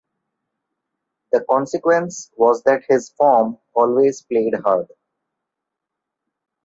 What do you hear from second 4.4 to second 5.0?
hard.